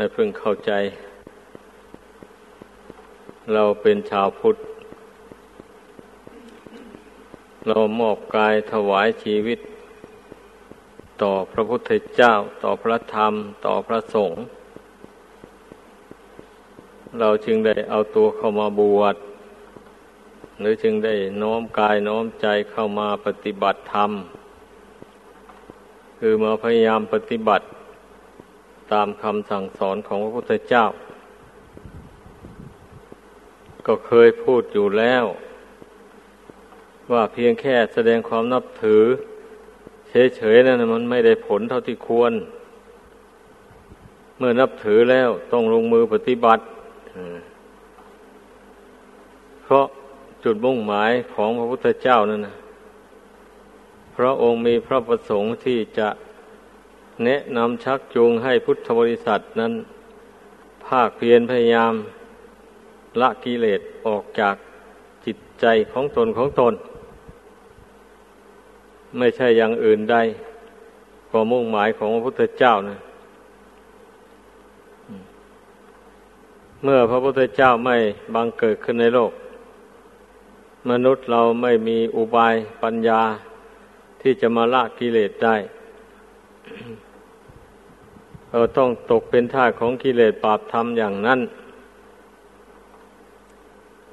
[0.00, 0.72] ให้พึงเข้าใจ
[3.52, 4.56] เราเป็นชาวพุทธ
[7.68, 9.58] เรามอบกายถวายชีวิต
[11.22, 12.32] ต่อพระพุทธเจ้า
[12.62, 13.32] ต่อพระธรรม
[13.66, 14.40] ต่อพระสงฆ์
[17.20, 19.16] เราจึงได้เอาตัวเข้ามาบวช
[20.60, 24.10] หรือจึงได้น้อมกายน้อมใจเข้ามาปฏิบัติธรรม
[26.18, 27.66] คือมาพยายามปฏิบัติ
[28.92, 30.84] ตามคำสั่งสอนของพระพุทธเจ้า
[33.86, 35.24] ก็เคยพูดอยู่แล้ว
[37.12, 39.02] ว่าเพียงแค่แสดงความนับถือ
[40.36, 42.32] เฉยๆนั่นมันไม่ได้ผลเท่าที่ควร
[44.38, 46.62] เมื่อนับถือแล้วต้องลงมือปฏิบัติ
[49.64, 49.86] เพราะ
[50.44, 52.54] จุดมุ่งหมายของพระพุทธเจ้านั่นนะ
[54.16, 56.08] พระองค์มีพระประสงค์ที่จะ
[57.24, 59.72] แนะนำชักจูงให้พุทธบริษัทนั้น
[60.86, 61.94] ภาคเพียรพยายาม
[63.20, 64.56] ละกิเลสออกจาก
[65.24, 66.74] จิตใจของตนของตน
[69.18, 70.16] ไม่ใช่อย่างอื่นใด
[71.30, 72.96] ก็มุ่งหมายของพระพุทธเจ้านะ
[76.82, 77.96] เมื่อพระพุทธเจ้าไม่
[78.34, 79.32] บังเกิดขึ้นในโลก
[80.90, 83.22] มนุษย์เราไม่มีอุบายปัญญา
[84.20, 85.56] ที่จะมาละกิเลสได้
[88.52, 91.40] เราต้องตกเป็นท่าของกิเลสปาบธรรมอย่างนั้น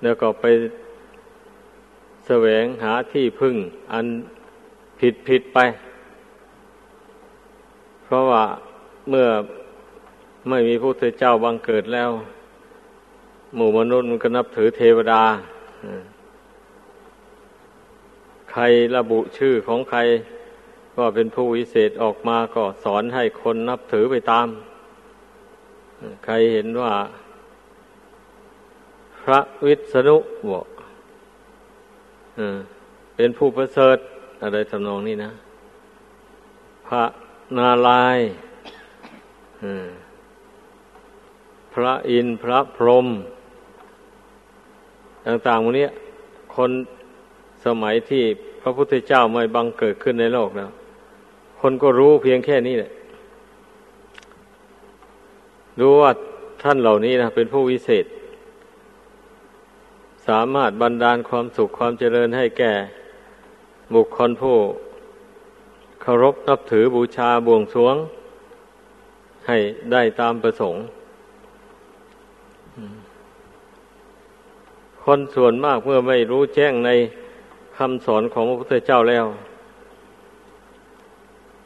[0.01, 0.45] แล้วก็ไป
[2.27, 3.55] แสวงหาที่พึ่ง
[3.91, 4.05] อัน
[4.99, 5.59] ผิดผิดไป
[8.03, 8.43] เพราะว่า
[9.09, 9.27] เมื่อ
[10.49, 12.09] ไม่มีพระพุทธเจ้าบังเกิดแล้ว
[13.55, 15.23] หมู่มนุษย์มันก็นับถือเทวดา
[18.51, 18.61] ใคร
[18.95, 19.99] ระบุชื่อของใคร
[20.97, 24.47] ว่าเป็นผู้วิเศษออกมาก็สอนให้คนนับถือไปตาม
[26.25, 26.93] ใครเห็นว่า
[29.21, 30.17] พระวิษณุ
[30.51, 30.67] บอก
[33.15, 33.97] เป็นผู้ประเสริฐ
[34.41, 35.31] อะไรทำนองนี้นะ
[36.87, 37.03] พระ
[37.57, 38.17] นาลาย
[41.73, 43.07] พระอินทร์พระพรหม
[45.27, 45.87] ต่างๆวันนี้
[46.55, 46.71] คน
[47.65, 48.23] สมัยที่
[48.61, 50.71] พระพุทธเจ้าไม่บังเกิดขึ้นในโลกแล้ว
[51.59, 52.91] คนก็รู้เพียงแค่นี้แหละ
[55.79, 56.11] รู้ว่า
[56.63, 58.05] ท่านเหล่านี้นะเป็นผู้วิเศษ
[60.27, 62.73] สามารถบันดาลความสุขความเจริญให้แก่
[63.93, 64.57] บุคคลผู้
[66.01, 67.95] เคารพนับถือบูชาบวงสวง
[69.47, 69.57] ให้
[69.91, 70.81] ได้ตามประสงค์
[75.03, 76.91] คนส่วนมากเมื่อไม่รู้แจ้งใน
[77.77, 79.25] คำสอนของพระพุทธเจ้าแล้ว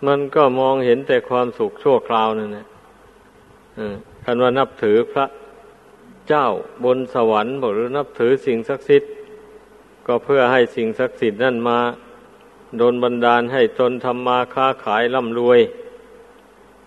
[0.07, 2.65] มันก็มองเห็นแต่ความสุขชั่วคราวนั่นแหละ
[4.23, 5.25] คันว่านับถือพระ
[6.27, 6.47] เจ้า
[6.85, 9.11] บนสวรรค์หรือนับถือสิ่งศักดิ์สิทธิ์
[10.07, 11.79] ก็เพื่อให้สิ่งศักดิ์สิทธิ์นั่นมา
[12.77, 15.59] โดนบันดาลให้ตนทำมาค้าขายร่ำรวย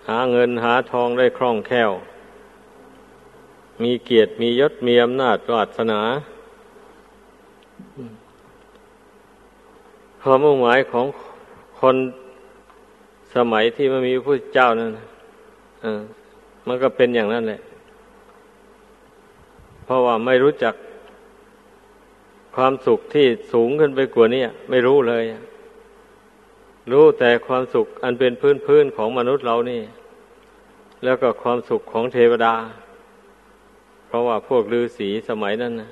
[0.09, 1.91] หาเงินหาทองได้คล่องแคล่ว
[3.83, 6.01] มีเกียรติมียศมีอำนาจวาสนา
[10.23, 11.07] ความมุ่งหมายของ
[11.81, 11.97] คน
[13.37, 14.91] สมัยที่ไม่มีพระเจ้านั่น
[16.67, 17.61] มันก็เป็นอย่างนั้นแหละ
[19.85, 20.75] เพราะว่าไม่รู้จัก
[22.57, 25.25] ความสุขที่สูงขึ้นไปกว่านี้ไม่รู้เลย
[26.93, 29.83] รู้แต่ความสุขอันเป็นพื้นพื้นของมนุษย์เรานี่
[31.05, 32.55] แล้วก็ความสุขของเทวดา
[34.07, 35.91] เพราะว่าพวกฤาษีสมัยนั้นนะ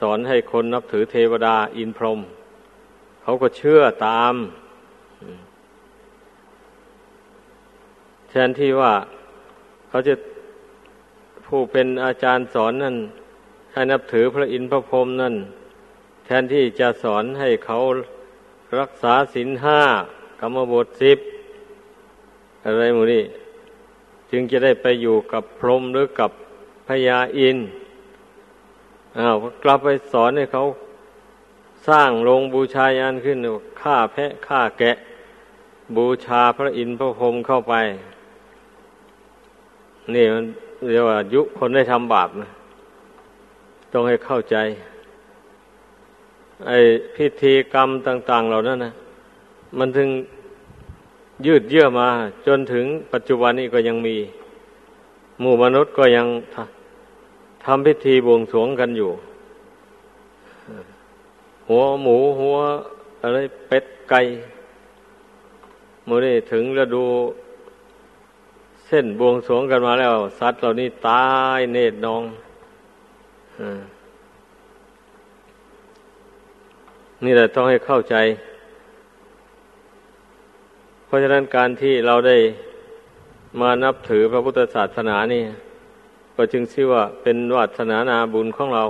[0.00, 2.20] สอนให้คนนับถือเทวดาอินพรหม
[3.22, 4.34] เขาก็เชื่อตาม
[8.36, 8.94] แทนที่ว่า
[9.88, 10.14] เขาจะ
[11.46, 12.96] ผู้เป็นอาจารย์สอนนั่น
[13.72, 15.34] ให้นับถือพระอินทร์พระพรหมนั่น
[16.24, 17.78] แทนที่จะสอนให้เขา
[18.80, 19.80] รักษาศีลห้า
[20.40, 21.18] กรรมบทสิบ
[22.64, 23.24] อะไรหมูนี่
[24.30, 26.30] จึงจะได้ไปอยู่กับพรหมหรือกับ
[26.88, 27.56] พญาอิน
[29.18, 30.62] อ้าวกลับไปสอนให้เขา
[31.88, 33.38] สร้างโรงบูชายันขึ้น
[33.82, 34.92] ฆ่าแพะฆ่าแกะ
[35.96, 37.74] บูชาพระอินทร์พระพรหมเข้าไป
[40.12, 40.44] นี่มัน
[40.88, 42.48] เรียกว่ายุคนได้ทำบาปนะ
[43.92, 44.56] ต้องให้เข้าใจ
[46.66, 46.78] ไอ้
[47.16, 48.92] พิธีกรรมต่าง ๆ เหล่านั้นนะ
[49.78, 50.08] มันถึง
[51.46, 52.08] ยืดเยื้อมา
[52.46, 54.16] จนถึงปัจจุบันนี้ก็ยังมี
[55.40, 56.26] หมู่มนุษย์ก็ยัง
[57.64, 59.10] ทำพิธีบวงสรวงกันอยู่
[61.68, 62.56] หัวหมูหัว
[63.22, 64.20] อะไรเป็ดไก่
[66.08, 67.04] มื่อนี้ถึงฤดู
[68.94, 71.26] เทส้นบวงสรวงกันมาแล้ว สัตว์เหล่านี้ตา
[71.58, 72.22] ยเนตรนอง
[77.24, 78.16] นี่แหละต้องให้เข้าใจ
[81.06, 82.36] เพราะฉะนั้นการที่เราได้
[83.60, 85.44] มานับถือพระพุทธศาสนานี่
[86.36, 88.84] ก็จึงชื่อว่าเป็นวัฒนานาบุญของเรา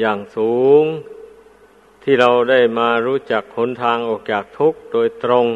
[0.00, 0.84] อย่างสูง
[2.02, 5.46] ที่เราได้มารู้จักหนทางออกจากทุกข์โดยตรง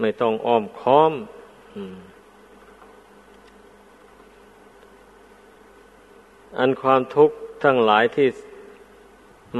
[0.00, 1.12] ไม่ต้องอ้อมค้อม
[1.76, 2.11] อั
[6.58, 8.28] อันความทุกข์ทั้งหลายที่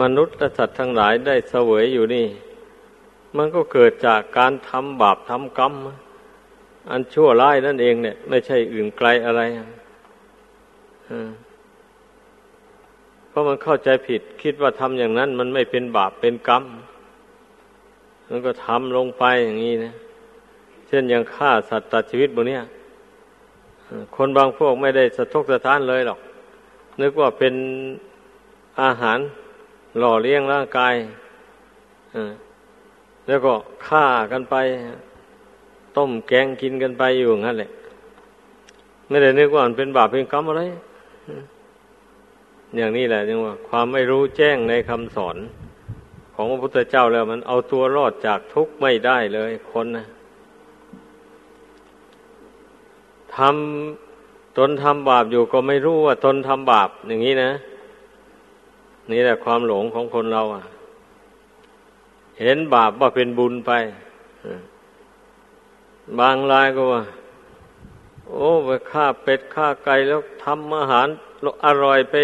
[0.01, 2.27] มนุษย์และสัตว์ทั้งหลายได้เสวยอยู่นี่
[3.37, 5.73] มันก็เกิดจากการทำบาปทำกรรม
[6.91, 9.43] อันชั่วร้ายนั่นเองเนี่ย ไม่ใช่อื่นไกลอะไร
[13.29, 16.65] เพราะมันเข้าใจผิด คิดว่าทำอย่างนั้น มันไม่เป็นบาปเป็นกรรม
[18.29, 19.93] มันก็ทำลงไปอย่างนี้นะ
[20.89, 22.63] เช่นอย่างฆ่าสัตว์ตัดชีวิตบนเนี้ย
[24.17, 26.19] คนบางพวกไม่ได้สะทกสะท้านเลยหรอก
[27.03, 27.55] นึกว่าเป็น
[28.83, 29.19] อาหาร
[29.99, 30.95] หล่อเลี้ยงร่างกาย
[33.27, 33.53] แล้วก็
[33.87, 34.55] ฆ่ากันไป
[35.97, 37.71] ต้มแกงกินกันไปอยู่งั้นแหละ
[39.09, 40.63] ไม่ได้นึกว่ามันเป็นบาปเป็นกรรมอะไร
[42.77, 45.37] อย่างนี้แหละจึงว่า ความไม่รู้แจ้งในคำสอน
[46.35, 50.07] ของพระพุทธเจ้าแล้ว มันเอาตัวรอดจากทุกข์ไม่ได้เลยคนนะ
[53.37, 54.02] ทำ
[54.59, 57.51] ตนทำบาปอยู่ก็ไม่รู้ว่าตนทำบาปอย่างนี้นะ
[59.11, 60.65] นี่แหละความหลงของคนเราอะ
[62.41, 63.73] เห็นบาปว่าเป็นบุญไป
[66.21, 67.03] บางรายก็ว่า
[68.29, 71.09] โอ้ไปฆ่าเป็ดฆ่าไก่แล้วทำอาหาร
[71.67, 72.15] อร่อยไป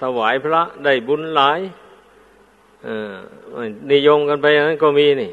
[0.00, 1.60] ถวายพระได้บุญหลาย
[3.92, 5.32] นิยมกันไปอย่างนั้นก็มีนี่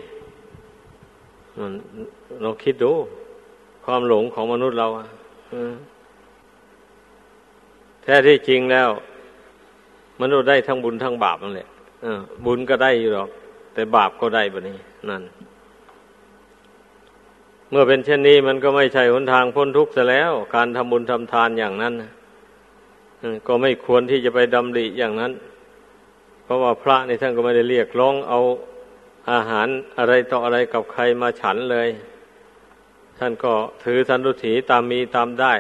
[2.42, 2.92] เราคิดดู
[3.86, 4.88] ความหลงของมนุษย์เรา
[8.04, 8.90] แท้ที่จริงแล้ว
[10.22, 11.70] มนุษย์ได้ทั้งบุญทั้งบาปนั่นแหละ
[12.46, 13.30] บุญก็ได้อยู่หรอก
[13.74, 14.78] แต่บาปก็ได้แบบนี้
[15.10, 15.24] นั่น
[17.70, 21.94] เมื่อเป็นเช่นนี้มันก็ไม่ใช่หนทางพ้นทุกข์ซะแล้ว การทำบุญทำทานอย่างนั้น
[23.48, 25.32] ก็ไม่ควรที่จะไปดำริอย่างนั้น
[26.44, 28.40] เพราะว่าพระในท่านก็ไม่ได้เรียกร้องเอา
[29.32, 29.68] อาหาร
[29.98, 31.90] อะไรต่ออะไรกับใครมาฉันเลย
[33.20, 33.54] ท่านก็
[33.84, 35.54] ถือสันตุถีตามมีตามได้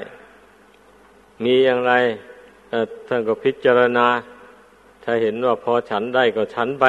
[1.43, 1.93] มีอย่างไร
[3.07, 4.07] ท่านก็พิจารณา
[5.03, 6.85] ถ้าเห็นว่าพอฉันได้ก็ฉันไป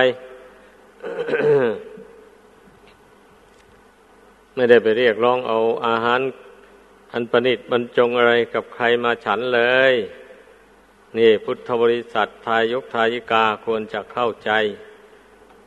[4.54, 6.20] ไม่ได้ไปเรียกร้องเอาอาหาร
[7.12, 9.94] อันประณิตบรรจงอะไรกับใครมาฉันเลย
[11.16, 14.50] นี่พุทธบริษัททายกทายิกาควรจะเข้าใจ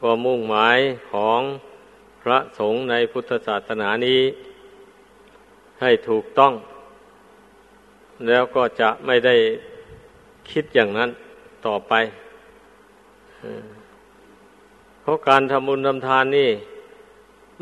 [0.03, 0.79] ว่ามุ่งหมาย
[1.11, 1.41] ของ
[2.21, 4.21] พระสงฆ์ในพุทธศาสนานี้
[5.81, 6.53] ให้ถูกต้อง
[8.27, 9.35] แล้วก็จะไม่ได้
[10.51, 11.09] คิดอย่างนั้น
[11.65, 11.93] ต่อไป
[15.01, 16.49] เพราะการทำบุญทำทานนี่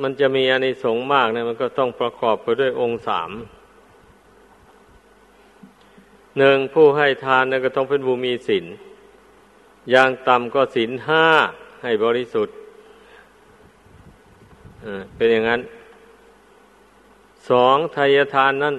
[0.02, 3.32] มันจะมีอานิสงส์มากเนี่ยมันก็ต้องประกอบไปด้วยองค์สาม
[6.38, 8.66] หนึ่งผู้ให้ทานนี่ยก็ต้องเป็นบุมีศีล
[9.92, 11.26] อย่างต่ำก็ศีลห้า
[11.84, 12.56] ให้บริสุทธิ์
[15.16, 15.62] เป็นอย่างนั้น
[17.50, 18.76] สองทายทานนั้น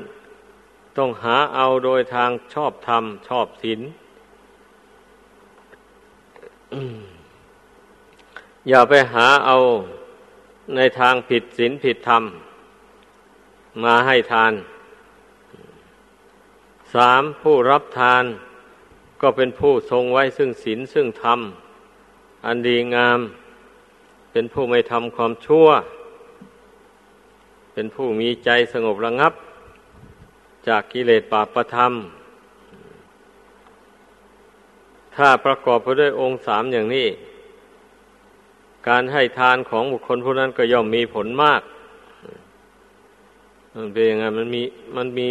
[0.96, 3.80] ต้องหาเอาโดยทางชอบธรรม ชอบศีล
[8.68, 9.56] อย่าไปหาเอา
[10.76, 12.22] ในทางผิดศีลผิดธรรม
[13.84, 14.52] มาให้ทาน
[16.94, 18.24] สามผู้รับทาน
[19.20, 21.40] ก็เป็นผู้ทรงไว้ซึ่งศีลซึ่งธรรม
[22.46, 23.18] อันดีงาม
[24.32, 25.66] เป็นผู้ไม่ทำความชั่ว
[27.72, 29.32] เป็นผู้มีใจสงบระงับ
[30.68, 31.92] จากกิเลสปาประธรรม
[35.16, 37.08] ถ้าประกอบไปด้วยองค์สามอย่างนี้
[38.88, 41.62] การให้ทานของบุคคลผู้นั้นก็ย่อมมีผลมาก
[43.74, 44.62] มันเป็นยังไงมันมี
[44.96, 45.26] มันมี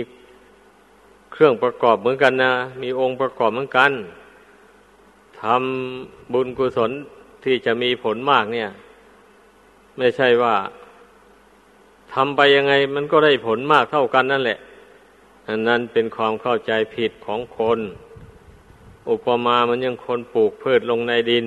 [1.31, 2.51] เครื่องประกอบเหมือนกันนะ
[2.81, 3.91] มีองค์ประกอบเหมือนกัน
[5.41, 6.91] ทำบุญกุศล
[7.43, 8.69] ที่จะมีผลมากเนี่ย
[9.97, 10.55] ไม่ใช่ว่า
[12.13, 14.59] ทำไปยังไงมันก็ได้ผลมากเท่ากันนั่นแหละ
[15.47, 17.79] อันนั้นเป็นความเข้าใจผิดของคน
[19.09, 21.45] อุปมามันยังคนปลูกพืชลงในดิน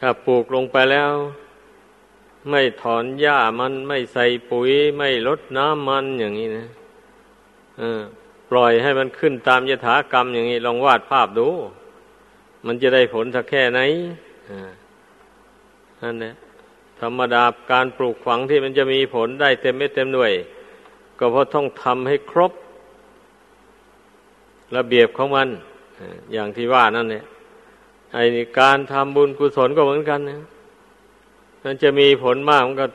[0.00, 1.12] ถ้าปลูกลงไปแล้ว
[2.50, 6.66] ไม่ถอนหญ้ามันไม่ใส่ปุ๋ย ไม่ลดน้ำมันอย่างนี้นะ
[8.50, 11.48] ปล่อยให้มันขึ้นตามยถากรรมอย่างนี้ ลองวาดภาพดู
[12.66, 13.80] มันจะได้ผลสักแค่ไหน
[16.02, 16.34] นั่นแหละ
[17.00, 20.32] ธรรมดาการปลูกฝังที่มันจะมีผลได้เต็มเม็ดเต็มหน่วย
[21.18, 22.52] ก็เพราะต้องทำให้ครบ
[24.76, 25.48] ระเบียบของมัน
[26.32, 27.24] อย่างที่ว่านั่นเนี่ย
[28.14, 28.24] ไอ้
[28.60, 30.38] การทำบุญกุศลก็เหมือนกันนะ
[31.62, 32.86] มันจะมีผลมากมันก็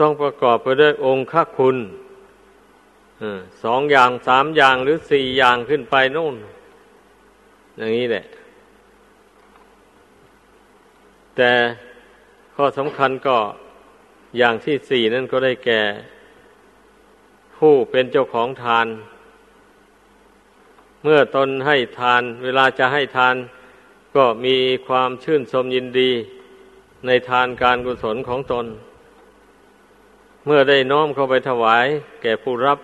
[0.00, 1.76] ต้องประกอบไปด้วยองค์ข้าคุณ
[3.64, 6.34] สองอย่างสามอย่างหรือสี่อย่างขึ้นไปนู่น
[7.76, 8.24] อย่างนี้แหละ
[11.36, 11.50] แต่
[12.54, 13.36] ข้อสำคัญก็
[14.38, 15.80] อย่างที่สี่นั่นก็ได้แก่
[17.64, 18.86] ผู้เป็นเจ้าของทาน
[21.02, 23.36] เมื่อตนให้ทาน เวลาจะให้ทาน
[24.16, 26.10] ก็มีความชื่นชมยินดี
[27.06, 28.66] ในทานการกุศลของตน
[30.46, 31.86] เมื่อได้น้อมเข้าไปถวาย
[32.22, 32.78] แก่ผู้รับ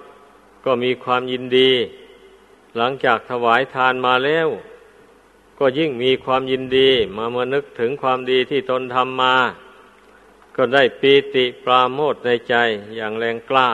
[0.65, 1.71] ก็มีความยินดี
[2.77, 4.49] หลังจากถวายทานมาแล้ว
[5.59, 9.37] ก็ยิ่งมีความยินดีมาเมื่อนึกถึงความดีที่ตนทำมา
[10.57, 12.55] ก็ได้ปีติปราโมทในใจ
[12.97, 13.69] อย่างแรงกล้า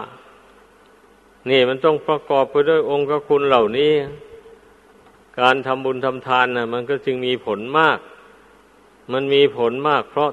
[1.51, 3.93] นี่มันต้องประกอบไปด้วยองค์คุณเหล่านี้
[5.41, 7.99] การทำบุญทำทานนะมันก็จึงมีผลมาก
[9.13, 10.31] มันมีผลมาก เพราะ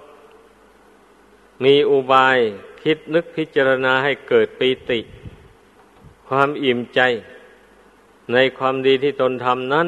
[1.66, 2.38] มีอุบาย
[2.84, 5.00] คิดนึกพิจารณาให้เกิดปีติ
[6.28, 7.00] ความอิ่มใจ
[8.34, 9.88] ในความดีที่ตนทำนั้น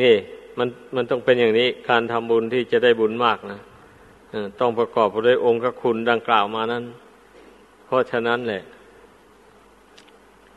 [0.00, 0.14] นี่
[0.58, 3.58] มันมันต้องเป็นอย่างนี้ การทำบุญที่จะได้บุญมากนะ
[4.60, 6.84] ต้องประกอบไปด้วยองค์คุณดังกล่าวมานั้น
[7.84, 8.62] เพราะฉะนั้นแหละ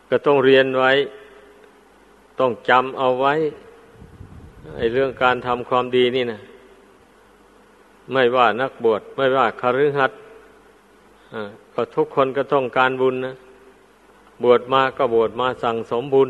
[0.10, 0.92] ก็ต้องเรียนไว้
[2.39, 3.34] ต้องจำเอาไว้
[4.78, 6.39] ไอ้เรื่องการทำความดีนี่นะ
[8.12, 10.20] ไม่ว่านักบวชไม่ว่าคฤหัสถ์
[11.74, 13.36] ก็ทุกคนก็ต้องการบุญนะ
[14.44, 16.30] บวชมาก็บวชมาสั่งสมบุญ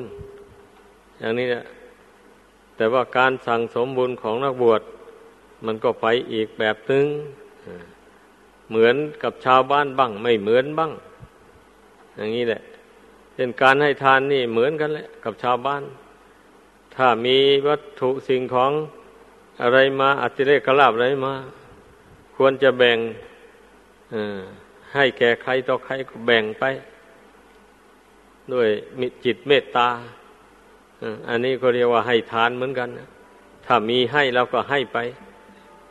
[1.20, 1.64] อย่างนี้นะ
[2.76, 4.82] แต่ว่าการสั่งสมบุญของนักบวช
[5.66, 7.06] มันก็ไปอีกแบบนึง
[8.70, 10.92] เหมือนกับชาวบ้านบ้าง ไม่เหมือนบ้าง
[12.18, 12.62] อย่างนี้แหละ
[13.40, 15.84] ช่นการให้ทานนี่เหมือนกันแหละกับชาวบ้าน
[16.96, 18.72] ถ้ามีวัตถุสิ่งของ
[19.62, 21.34] อะไรมาอัติเรกลาบอะไรมา
[22.36, 22.98] ควรจะแบ่ง
[24.94, 26.64] ให้แก่ใครต่อใครก็แบ่งไป
[28.54, 28.70] ด้วย
[29.00, 29.90] มิจิตเมตตา
[31.30, 32.90] อันนี้ก็เรียกว่าให้ทานเหมือนกัน
[33.66, 34.98] ถ้ามีให้เราก็ให้ไป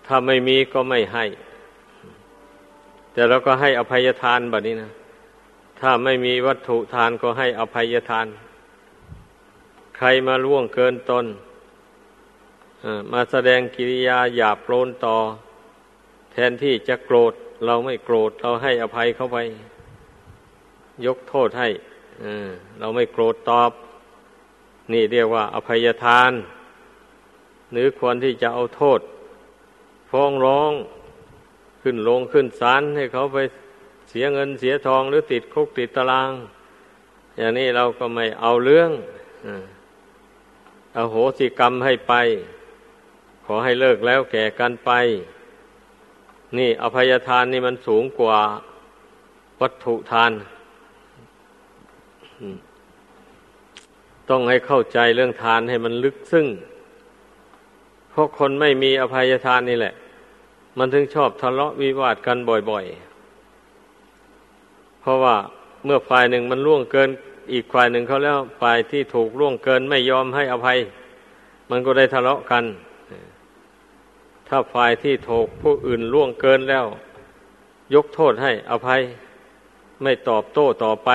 [0.06, 1.24] ถ้าไม่มีก็ไม่ให้
[3.12, 4.92] แต่เราก็ให้อภัยทานแบบนี้นะ
[5.80, 8.26] ถ้าไม่มีวัตถุทานก็ให้อภัยทาน
[9.96, 11.26] ใครมาล่วงเกินตน
[13.12, 15.16] มาแสดงกิริยาหยาบโปรนต่อ
[16.32, 17.32] แทนที่จะโกรธ
[17.66, 19.38] เราไม่โกรธ เราให้อภัยเข้าไป
[21.06, 21.68] ยกโทษให้
[22.78, 23.70] เราไม่โกรธตอบ
[24.92, 26.32] นี่เรียกว่า อภัยทาน
[27.72, 29.00] หรือควรที่จะเอาโทษ
[30.10, 30.72] ฟ้องร้อง
[31.82, 33.38] ขึ้นลงขึ้นศาลให้เขาไป
[34.08, 36.30] เสียเงินเสียทองหรือติดคุกติดตาราง
[37.38, 38.90] อย่างนี้เราก็ไม่เอาเรื่อง
[40.94, 42.14] เอาโหสิกรรมให้ไป
[43.44, 44.90] ขอให้เลิกแล้วแก่กันไป
[46.58, 48.38] นี่อภัยทานนี่มันสูงกว่า
[49.60, 50.32] วัตถุทาน
[54.30, 56.46] ต้องให้เข้าใจเรื่องทานให้มันลึกซึ้ง
[58.10, 59.94] เพราะคนไม่มีอภัยทานนี่แหละ
[60.78, 62.38] มันถึงชอบทะเลาะวิวาทกัน
[62.70, 63.07] บ่อย ๆ
[65.00, 65.36] เพราะว่า
[65.84, 67.10] เมื่อฝ่ายหนึ่งมันล่วงเกิน
[67.52, 70.78] อีกฝ่ายหนึ่งเขาแล้วฝ่ายที่ถูกล่วงเกินไม่ยอมให้อภัย
[71.70, 72.64] มันก็ได้ทะเลาะกัน
[74.48, 76.86] ถ้าฝ่ายที่ถูกผู้อื่นล่วงเกินแล้ว
[77.94, 79.00] ยกโทษให้อภัย
[80.02, 81.10] ไม่ตอบโต้ต่อไป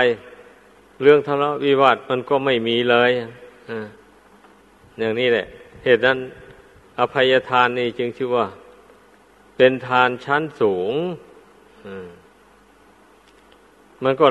[1.02, 3.12] เรื่องทะเลาะวิวาทมันก็ไม่มีเลย
[5.00, 5.46] อย่างนี้แหละ
[5.84, 6.18] เหตุนั้น
[7.00, 8.48] อภัยทานนี่จึงชื่อว่า
[9.58, 10.94] เป็นทานชั้นสูง
[11.86, 12.23] มั
[14.04, 14.28] มันก็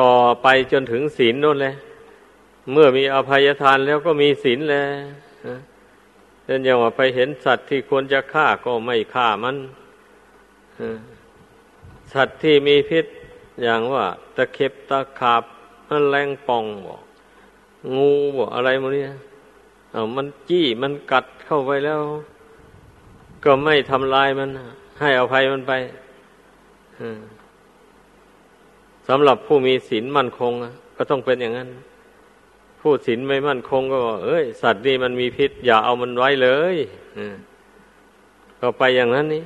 [0.00, 1.74] ต่อไปจนถึงศีลนั่นเลย
[2.72, 4.88] เมื่อมีอภัยทานแล้วก็มีศีลแล้ว
[6.44, 9.56] เช่นอย่างว่าไปเห็นสัตว์ที่ควรจะฆ่าก็ไม่ฆ่ามัน
[12.12, 13.04] สัตว์ที่มีพิษ
[13.62, 14.04] อย่างว่า
[14.36, 15.42] ตะเข็บตะขาบ
[15.88, 17.02] มันแรงป่องบอก
[17.94, 19.10] งูบอกอะไรมันเนี่ย
[19.92, 22.00] เอามันจี้มันกัดเข้าไปแล้ว
[23.44, 24.48] ก็ไม่ทำลายมัน
[25.00, 25.72] ให้อภัยมันไป
[29.08, 30.52] สำหรับผู้มีศีลมั่นคง
[30.96, 31.68] ก็ต้องเป็นอย่างนั้น
[32.80, 36.76] ผู้ศีลไม่มั่นคงก็เอ้ย สัตว์นี่มันมีพิษ อย่าเอามันไว้เลย
[38.60, 39.44] ก็ไปอย่างนั้นนี่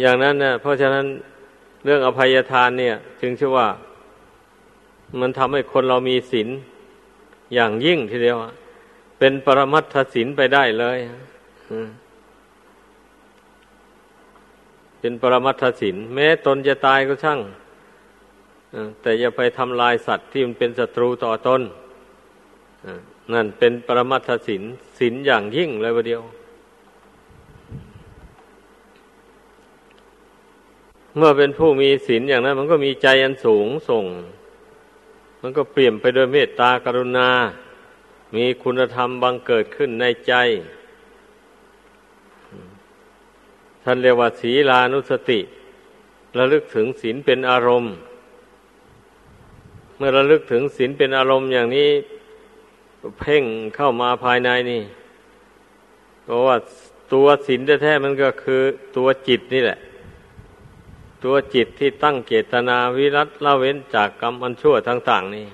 [0.00, 1.06] อย่างนั้นนะเพราะฉะนั้น
[1.84, 3.68] เรื่องอภัยทานเนี่ยจึงชื่อว่า
[5.20, 6.48] มันทำให้คนเรามีศีล
[7.54, 8.36] อย่างยิ่งทีเดียว
[9.18, 10.98] เป็นปรมัตถศีลไปได้เลย
[15.00, 17.40] เป็นปรมัตถศีลแม้ตนจะตายก็ช่าง
[19.00, 21.62] แต่อย่าไปทำลายสัตว์ที่มันเป็นศัตรูต่อตน
[23.32, 24.62] นั่นเป็นปรมัตถศีล
[24.98, 26.22] ศีลอย่างยิ่งเลยวันเดียว
[31.16, 34.04] เมื่อเป็นผู้มีศีลอย่างนั้น มันก็มีใจอันสูงส่ง
[35.42, 37.30] มันก็เปลี่ยนไปด้วยเมตตากรุณา
[38.34, 40.34] มีคุณธรรมบังเกิดขึ้นในใจ
[43.84, 45.40] ท่านเรียกว่าศีลานุสติ
[46.38, 47.94] ระลึกถึงศีลเป็นอารมณ์
[49.96, 51.90] เมื่อระลึกถึงศีลเป็นอารมณ์อย่างนี้
[53.20, 53.44] เพ่ง
[53.76, 54.82] เข้ามาภายในนี่
[56.24, 56.56] เพราะว่า
[57.12, 58.62] ตัวศีลแท้ๆมันก็คือ
[58.96, 59.78] ตัวจิตนี่แหละ
[61.24, 65.46] ตัวจิตที่ตั้งเจตนาวิรัตละเว้นจากกรรมอันชั่วต่างๆนี่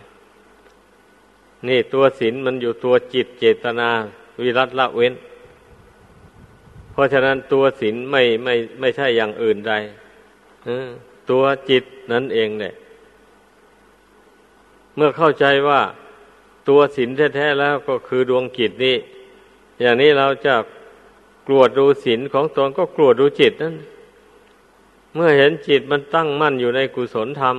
[1.69, 3.89] นี่ตัวศีลมันอยู่ตัวจิตเจตนา
[4.43, 5.15] วิรัตละเว้น
[6.93, 9.73] เพราะฉะนั้นตัวศีลไม่ไม่ไม่ใช่อย่างอื่นใด
[11.31, 12.75] ตัวจิตนั่นเองเนี่ย
[15.00, 15.80] มื่อเข้าใจว่า
[16.69, 18.97] ตัวศีลแท้ๆแล้วก็คือดวงจิตนี่
[19.80, 20.54] อย่างนี้เราจะ
[21.47, 23.75] กลวดดูศีลของตนก็กลวดดูจิตนั่น
[25.14, 27.57] เมื่อเห็นจิตมันตั้งมั่นอยู่ในกุศลธรรม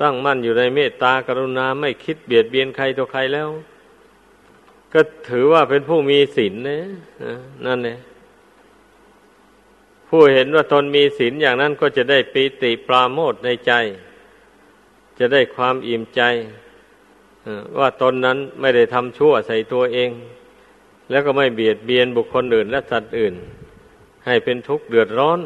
[0.00, 3.48] ตั้งมั่นอยู่ในเมตตากรุณาไม่คิดเบียดเบียนใครตัวใครแล้ว
[4.92, 6.80] ก็ถือว่าเป็นผู้มีศีลนะ
[7.66, 7.98] นั่นเนี่ย
[10.08, 13.72] ผู้เห็นว่าตนมีศีลอย่างนั้นก็จะได้ปีติปราโมทในใจ
[15.18, 16.22] จะได้ความอิ่มใจ
[17.78, 20.10] ว่าตนนั้นไม่ได้ทำชั่วใส่ตัวเอง
[21.10, 23.34] แล้วก็ไม่เบียดเบียนบุคคลอื่นและสัตว์อื่น
[24.26, 25.40] ให้เป็นทุกข์เดือดร้อน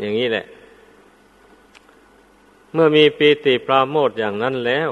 [0.00, 0.46] อย่างนี้แหละ
[2.72, 4.90] เมื่อมีปีติปราโมทอย่างนั้นแล้ว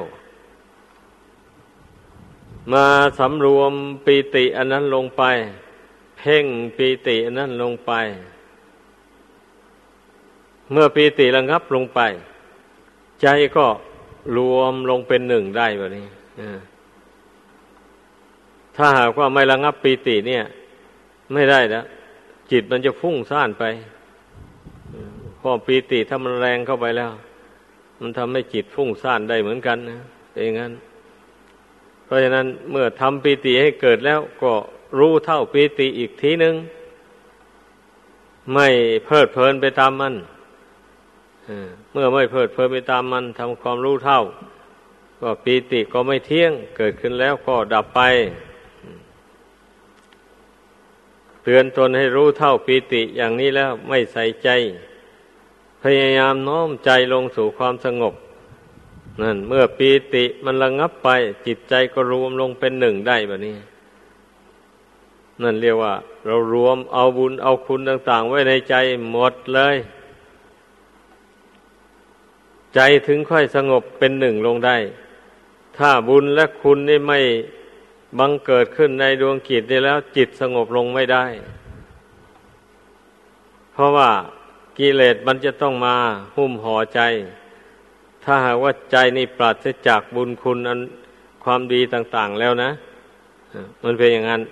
[2.73, 2.87] มา
[3.19, 3.73] สำรวม
[4.05, 5.23] ปีติอันนั้นลงไป
[6.19, 7.93] เพ่งปีติอันนั้นลงไป
[10.73, 12.01] เมื่อปีติระงับลงไป
[13.25, 13.67] ใจก็
[14.37, 16.07] รวมลงเป็นหนึ่งได้แบบนี้
[18.77, 20.45] ถ้าหากว่าไม่ระงับปีติเนี่ย
[21.33, 21.85] ไม่ได้แล้ว
[22.51, 23.65] จิตมันจะฟุ้งซ่านไป
[25.41, 27.11] พอปีติถ้ามันแรงเข้าไปแล้ว
[28.01, 29.99] มันทำให้จิตฟุ้งซ่านได้เหมือนกันนะ
[30.31, 30.73] เป็นอย่างนั้น
[32.05, 34.53] เพราะฉะนั้นเมื่อทำปีติให้เกิดแล้วก็
[34.99, 36.55] รู้เท่าปีติอีกทีหนึ่ง
[38.53, 38.69] ไม่
[39.05, 40.15] เพลิดเพลินไปตามมัน
[41.93, 44.21] เมื่อไม่เพลิดเพลินไปตามมันทำความรู้เท่า
[45.21, 48.01] ก็ปีติก็ไม่เที่ยง เกิดขึ้นแล้วก็ดับไป
[51.43, 54.49] เตือนตนให้รู้เท่าปีติอย่างนี้แล้วไม่ใส่ใจ
[55.83, 58.15] พยายามน้อมใจลงสู่ความสงบ
[59.23, 61.09] นั่นเมื่อปีติมันระงับไป
[61.47, 63.57] จิตใจก็รวมลงเป็นหนึ่งได้แบบนี้
[65.43, 65.95] นั่นเรียกว่า
[66.27, 68.75] เรารวมเอาบุญเอาคุณต่าง ๆ ไว้ในใจ
[69.11, 69.77] หมดเลย
[72.75, 74.77] ใจถึงค่อยสงบเป็นหนึ่งลงได้
[75.79, 77.21] ถ้าบุญและคุณนี่ไม่
[78.19, 81.25] บังเกิดขึ้นในดวงจิตนี่แล้วจิตสงบลงไม่ได้
[83.73, 84.11] เพราะว่า
[84.79, 85.97] กิเลสมันจะต้องมา
[86.37, 87.01] หุ้มห่อใจ
[88.25, 90.81] ถ้าหากว่าใจนี่ปราศจากบุญคุณอัน
[91.45, 92.71] ความดีต่าง ๆแล้วนะ
[93.85, 94.43] มันเป็นอย่างนั้น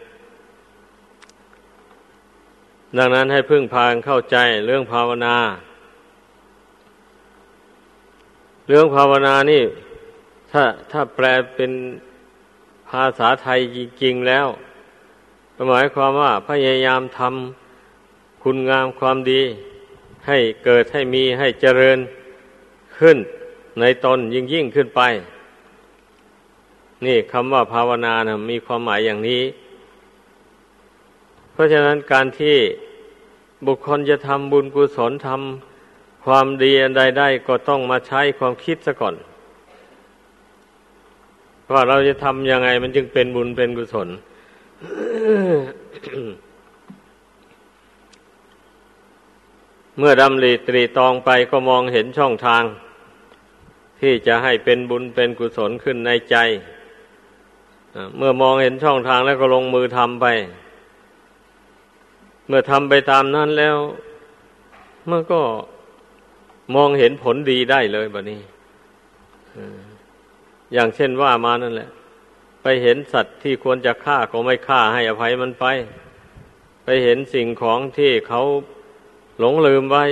[2.98, 5.36] ดังนั้นให้พึ่งพางเข้าใจเรื่องภาวนา
[8.68, 9.62] เรื่องภาวนานี่
[10.50, 11.72] ถ้าถ้าแปลเป็น
[12.88, 14.46] ภาษาไทยจริงๆแล้ว
[15.70, 19.42] หมายความว่าพยายามทำคุณงามความดี
[20.26, 21.98] ให้เกิดให้มีให้เจริญ
[22.98, 23.16] ขึ้น
[23.80, 25.00] ในตนยิ่งยิ่งขึ้นไป
[27.04, 29.42] นี่คำว่าภาวนานะมีความหมายอย่างนี้
[31.52, 32.56] เพราะฉะนั้นการที่
[33.66, 35.71] บุคคลจะทำบุญกุศลทำ
[36.24, 39.14] ความดีอันใดได้ก็ต้องมาใช้ความคิดซะก่อน
[41.72, 44.08] ว่าเราจะทำยังไงมันจึงเป็นบุญเป็นกุศล
[49.98, 52.62] เมื่อดำริตรีตองไปก็มองเห็นช่องทาง
[54.00, 56.36] ที่จะให้เป็นบุญเป็นกุศลขึ้นในใจ
[58.16, 60.26] เมื่อมองเห็นช่องทางแล้วก็ลงมือทำไป
[62.46, 63.76] เมื่อทำไปตามนั้นแล้ว
[65.10, 65.40] มันก็
[66.74, 68.40] มองเห็นผลดีได้เลยแบบนี้
[70.72, 71.90] อย่างเช่นว่ามานั่นแหละ
[72.62, 75.64] ไปเห็นสัตว์ที่ควรจะฆ่าก็ไม่ฆ่าให้อภัยมันไป
[76.84, 78.42] ไปเห็นสิ่งของที่เขา
[79.38, 80.04] หลงลืมไว้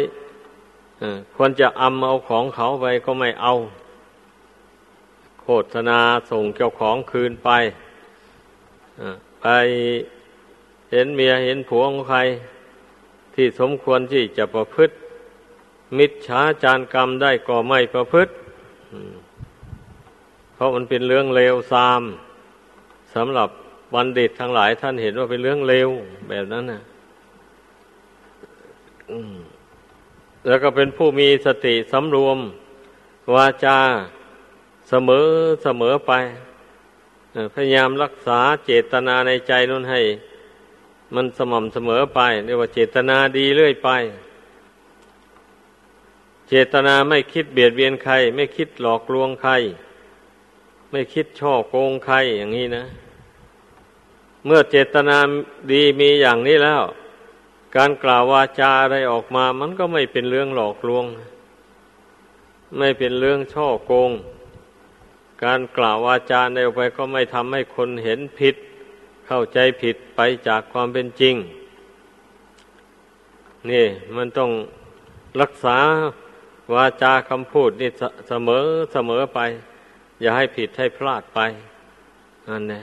[1.37, 3.55] ควรจะอำเอาของเขาไปก็ไม่เอา
[5.43, 7.51] โฆษณาส่งเจ้าของคืนไป
[9.43, 9.47] ไป
[10.91, 12.21] เห็นเมียเห็นผัวของใคร
[13.35, 14.95] ที่สมควรที่จะประพฤติ
[15.99, 18.33] มิจฉาจารกรรมได้ก็ไม่ประพฤติ
[20.55, 22.03] เพราะมันเป็นเรื่องเลวทราม
[23.15, 23.49] สำหรับ
[23.95, 25.89] บัณฑิตทั้งหลายท่านเห็นว่าเป็นเรื่องเลว
[26.29, 26.81] แบบนั้นนะ
[30.47, 32.39] แล้วก็เป็นผู้มีสติสำรวม
[33.35, 33.79] วาจา
[34.89, 35.27] เสมอ
[35.63, 36.13] เสมอไป
[37.55, 40.01] พยายามรักษาเจตนาในใจนั้นให้
[41.15, 43.91] มันสม่ำเสมอไปเรียกว่าเจตนาดีเรื่อยไป
[46.53, 49.53] เจตนาไม่คิดเบียดเบียนใคร ไม่คิดหลอกลวงใคร
[50.91, 52.85] ไม่คิดช่อโกงใครอย่างนี้นะ
[54.45, 55.17] เมื่อเจตนา
[55.73, 56.83] ดีมีอย่างนี้แล้ว
[57.77, 61.05] การกล่าววาจาอะไรออกมา มันก็ไม่เป็นเรื่องหลอกลวง
[62.79, 64.11] ไม่เป็นเรื่องช่อโกง
[65.45, 68.55] การกล่าววาจาในออกไปก็ไม่ทำให้คนเห็นผิด
[69.27, 71.35] เข้าใจผิดไปจากความเป็นจริง
[73.71, 73.87] นี่
[74.17, 74.51] มันต้อง
[75.41, 75.79] รักษา
[76.73, 77.91] วาจาคำพูดนี่
[78.29, 79.39] เสมอเสมอไป
[80.21, 81.39] อย่าให้ผิดให้พลาดไป
[82.49, 82.83] นั่นแหละ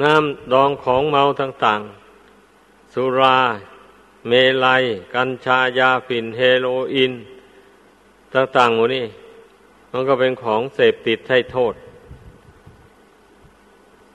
[0.00, 3.38] น้ำดองของเมาต่างๆ สุรา
[4.28, 4.32] เม
[4.64, 7.12] ลัย กัญชายาฝิ่นเฮโรอีน
[8.34, 9.06] ต่างๆหมดนี่
[9.92, 11.74] มันก็เป็นของเสพติดให้โทษ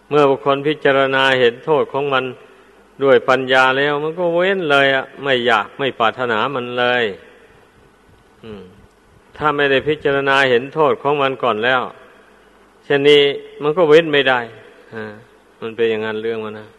[0.09, 2.25] เมื่อบุคคลพิจารณาเห็นโทษของมัน
[3.01, 7.03] ด้วยปัญญาแล้วมันก็เว้นเลยอะไม่อยากไม่ปรารถนามันเลย
[9.37, 11.81] ถ้าไม่ได้พิจารณาเห็นโทษของมันก่อนแล้ว
[12.83, 13.21] เช่นนี้
[13.61, 14.39] มันก็เว้นไม่ได้
[15.61, 16.69] มันเป็นอย่างนั้นเรื่องมันนะ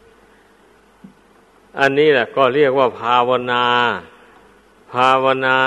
[1.80, 3.64] อันนี้แหละก็เรียกว่าภาวนา
[4.92, 5.58] ภาวนา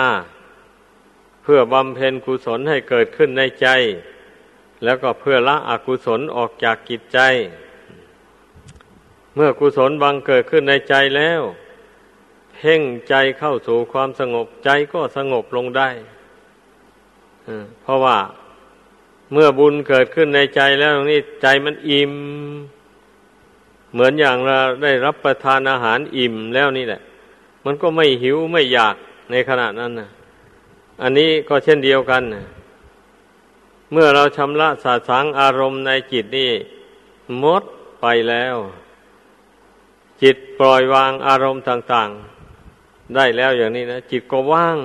[1.44, 3.68] เพื่อบำเพ็ญกุศลให้เกิดขึ้นในใจ
[4.84, 7.20] แล้วก็เพื่อละอกุศลออกจากกิจใจ
[9.38, 11.41] เมื่อกุศลบังเกิดขึ้นในใจแล้ว
[12.56, 15.89] เพ่งใจเข้าสู่ความสงบใจก็สงบลงได้
[17.82, 18.17] เพราะว่า
[19.32, 22.13] เมื่อบุญเกิดขึ้นในใจแล้วนี่ใจมันอิ่ม
[23.93, 27.02] เหมือนอย่างเราได้รับประทานอาหารอิ่มแล้วนี่แหละ
[27.65, 28.95] มันก็ไม่หิวไม่อยาก
[29.32, 30.10] ในขณะนั้นนะ
[31.02, 32.23] อันนี้ก็เช่นเดียวกัน
[33.91, 36.52] เมื่อเราชำระสาสางอารมณ์ในจิตนี่
[37.43, 37.63] มด
[38.02, 38.58] ไปแล้ว
[40.22, 42.10] จิตปล่อยวางอารมณ์ต่าง
[42.64, 44.78] ๆ ได้แล้วอย่างนี้นะจิตก็ว่าง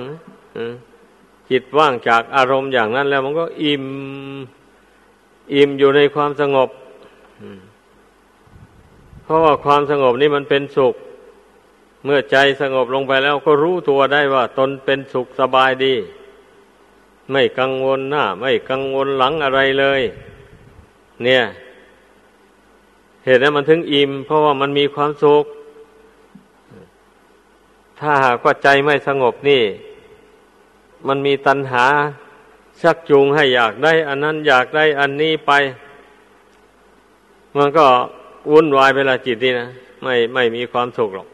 [1.49, 3.85] จิตว่างจากอารมณ์อย่างนั้นแล้ว มันก็อิ่ม
[5.53, 6.69] อิ่มอยู่ในความสงบ
[9.23, 10.95] เพราะว่าความสงบนี่มันเป็นสุข
[12.05, 15.95] เมื่อใจสงบลงไปแล้วก็รู้ตัวได้ว่า ตนเป็นสุขสบายดี
[17.31, 20.01] ไม่กังวลหน้า ไม่กังวลหลังอะไรเลย
[21.23, 21.43] เนี่ย
[23.25, 25.45] เหตุนั้นมันถึงอิ่ม เพราะว่ามันมีความสุข
[27.99, 29.63] ถ้าหากว่าใจไม่สงบนี่
[31.07, 31.85] มันมีตัณหา
[32.81, 35.51] ชักจูงให้อยากได้ อันนั้นอยากได้อันนี้ไป
[37.57, 37.85] มันก็
[38.51, 39.67] วุ่นวายเวลาจิตนี่นะ
[40.03, 41.27] ไม่ไม่มีความสุขหรอก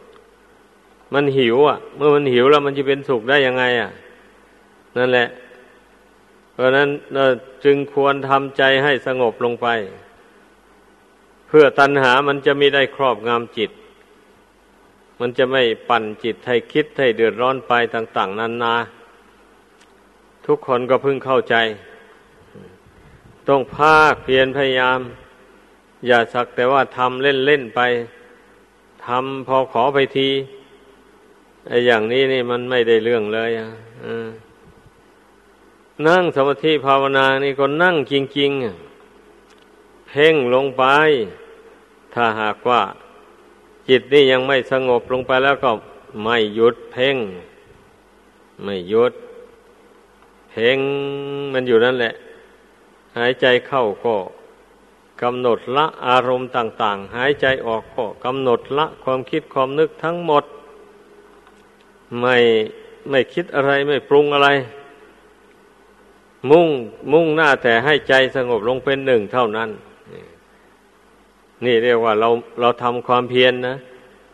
[1.14, 3.92] มันหิว อะ เมื่อมันหิวแล้วมันจะเป็นสุขได้ยังไง อะ
[4.98, 5.28] นั่นแหละ
[6.54, 7.26] เพราะนั้นเรา
[7.64, 9.68] จึงควรทำใจให้สงบลงไป
[11.50, 13.72] เพื่อตัณหามันจะไม่ได้ครอบงำจิต
[15.20, 18.76] มันจะไม่ปั่นจิตให้คิดให้เดือดร้อนไปต่าง ๆนานา
[20.46, 21.56] ทุกคนก็พึงเข้าใจ
[23.48, 25.00] ต้องภาคเพียรพยายาม
[26.08, 27.82] อย่าสักแต่ว่าทำเล่น ๆ ไป
[29.06, 30.30] ทำพอขอไปที
[31.68, 33.70] ไอ้อย่างนี้นี่มันไม่ได้เรื่องเลยอะ
[36.08, 38.52] นั่งสมาธิภาวนานี่ก็นั่งจริง
[39.32, 40.84] ๆ เพ่งลงไป
[42.14, 42.82] ถ้าหากว่า
[43.90, 45.72] จิตนี่ยังไม่สงบลงไปแล้วก็
[46.24, 47.18] ไม่หยุดเพ่ง
[48.64, 49.14] ไม่หยุด
[50.52, 50.78] เพ่ง
[51.54, 52.14] มันอยู่นั่นแหละ
[53.18, 54.16] หายใจเข้าก็
[55.22, 60.44] กำหนดละอารมณ์ต่าง ๆ หายใจออกก็กำหนดละความคิดความนึกทั้งหมด
[62.20, 62.36] ไม่
[63.10, 64.50] ไม่คิดอะไรไม่ปรุงอะไร
[66.50, 66.68] มุ่ง
[67.12, 69.70] มุ่งหน้าแต่ให้ใจสงบลงเป็นหนึ่งเท่านั้น
[71.66, 72.30] นี่เรียกว่าเรา
[72.62, 73.78] เราทำความเพียรนนะ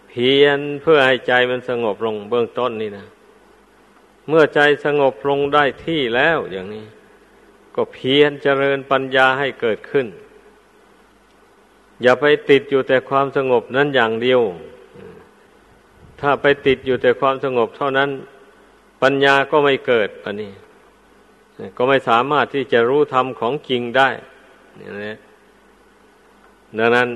[0.10, 3.06] เพียรเพื่อให้ใจมันสงบลงเบื้องต้นนี่นะ
[4.30, 6.86] เมื่อใจสงบลงได้ที่แล้วอย่างนี้
[7.76, 10.08] ก็เพียรเจริญปัญญาให้เกิดขึ้น
[12.02, 14.42] อย่าไปติดอยู่แต่ความสงบนั้นอย่างเดียว
[16.22, 18.10] ถ้าไปติดอยู่แต่ความสงบเท่านั้น
[19.02, 20.52] ปัญญาก็ไม่เกิดปะนี่
[21.78, 24.10] ก็ไม่สามารถที่จะรู้ธรรมของจริงได้
[24.80, 25.18] นี่แหละ
[26.78, 27.10] ดังนั้น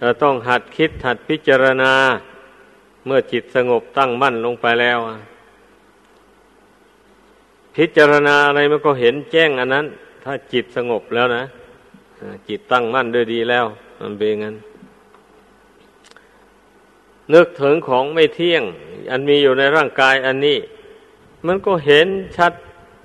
[0.00, 1.92] เราต้องหัดคิดหัดพิจารณา
[3.06, 4.98] เมื่อจิตสงบตั้งมั่นลงไปแล้ว
[7.76, 9.86] พิจารณาอะไรมันก็เห็นแจ้งอันนั้น
[10.24, 11.44] ถ้าจิตสงบแล้วนะ
[12.48, 13.66] จิตตั้งมั่นด้วยดีแล้ว
[14.00, 14.56] มันเป็นงั้น
[17.34, 18.62] นึกถึงของไม่เที่ยง
[19.10, 20.58] อันมีอยู่ในร่างกายอันนี้
[21.46, 22.52] มันก็เห็นชัด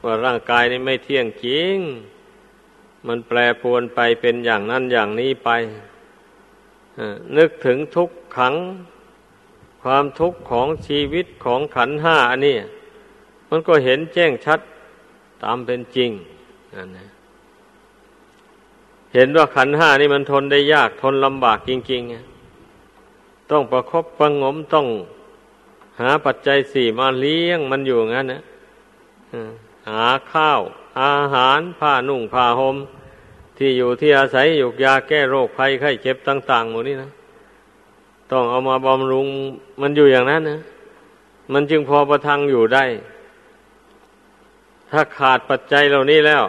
[0.04, 1.78] ว่าร่างกายนี้ไม่เที่ยงจริง
[3.08, 5.50] มันแปรปวนไปเป็นอย่างนั้นอย่างนี้ไป
[7.38, 8.56] นึกถึงทุกขัง
[9.82, 12.56] ความทุกข์ของชีวิตของขันห้าอันนี้
[13.50, 14.60] มันก็เห็นแจ้งชัด
[15.44, 16.10] ตามเป็นจริง
[16.74, 17.08] นนนะ
[19.13, 24.88] เห็นว่าขันห้านี่มันทนได้ยากทนลำบากจริงๆ ต้องประครบประงมต้อง
[26.00, 28.42] หาปัจจัยสี่มาเลี้ยงมันอยู่งั้นนะ
[29.89, 30.62] หาข้าว
[31.02, 32.78] อาหารผ้านุ่งผ้าหม่ม
[33.58, 37.10] ที่อยู่ที่อาศัยอยู่ยาแก้โรคภัยไข้เจ็บต่าง ๆ หมดนี้นะ
[38.32, 39.28] ต้องเอามาบำรุง
[39.82, 40.60] มันอยู่อย่างนั้นนะ
[41.54, 42.86] มันจึงพอประทังอยู่ได้
[44.92, 46.44] ถ้าขาดปัจจัยเหล่านี้แล้ว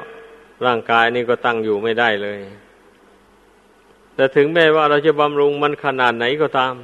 [0.66, 2.38] ร่างกายนี่ก็ตั้งอยู่ไม่ได้เลย
[4.14, 6.74] แต่ถึงแม้ว่าเราจะบำรุงมันขนาดไหนก็ตาม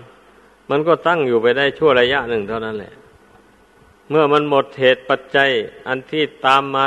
[0.71, 2.93] มันก็ตั้งอยู่ไปได้ชั่วระยะหนึ่งเท่านั้นแหละ
[4.11, 5.51] เมื่อมันหมดเหตุปัจจัย
[5.89, 6.85] อันที่ตามมา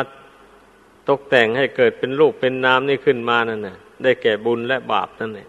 [1.10, 5.48] ตกแต่งให้เกิดเป็นรูปเป็นนามนี่ขึ้นมานั่นน่ะ ได้แก่บุญและบาปนั่นเอง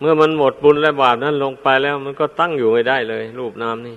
[0.00, 3.96] เมื่อมันหมดบุญและบาปนั้นลงไปแล้ว มันก็ตั้งอยู่ไม่ได้เลย รูปนามนี่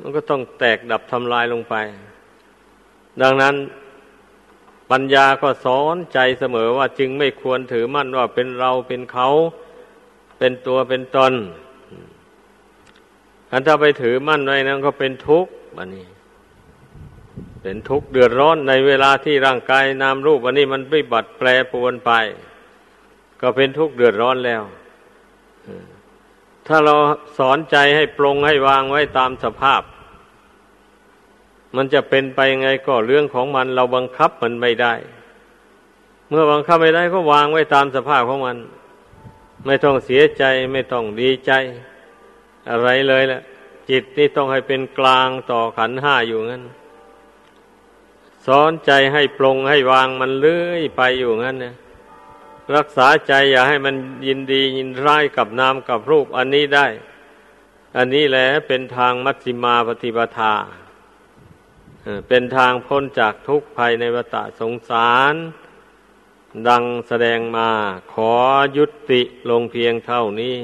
[0.00, 1.74] มันก็ต้องแตกดับทำลายลงไป
[3.22, 3.54] ดังนั้น
[4.90, 9.28] ปัญญาก็สอนใจเสมอว่าจึงไม่ควรถือมั่นว่าเป็นเราเป็นเขา
[10.38, 11.32] เป็นตัวเป็นตน
[13.50, 16.06] อันถ้าไปถือมั่นไว้นั้นก็เป็นทุกข์บันนี้
[17.66, 22.12] เป็นทุกข์เดือดร้อนในเวลาที่ร่างกายนามรูปอันนี้มันไม่บัดแปรปรวนไป
[23.40, 24.62] ก็เป็นทุกข์เดือดร้อนแล้ว
[26.66, 26.94] ถ้าเรา
[27.38, 29.82] สอนใจให้ปรงให้วางไว้ตามสภาพ
[31.76, 34.94] มันจะเป็นไปไงก็เรื่องของมันเราบังคับมันไม่ได้
[36.28, 38.56] เมื่อบังคับไม่ได้ก็วางไว้ตามสภาพของมัน
[39.66, 41.52] ไม่ต้องเสียใจไม่ต้องดีใจ
[42.70, 43.42] อะไรเลยแหละ
[43.90, 46.64] จิตนี่ต้องให้เป็นกลางต่อขันห้าอยู่งั้น
[48.46, 51.74] สอนใจให้ปรงให้วางมันเลื่อยไปอยู่งั้นนะ
[52.76, 53.94] รักษาใจอย่าให้มัน
[54.26, 56.86] ยินดียินร้ายกับนามกับรูปอันนี้ได้
[57.96, 60.54] อันนี้แหละเป็นทางมัชฌิมาปฏิปทา
[62.28, 65.34] เป็นทางพ้นจากทุกข์ภายในวัฏสงสาร
[66.68, 67.68] ดังแสดงมา
[68.12, 68.32] ขอ
[68.76, 70.58] ยุติลงเพียงเท่านี้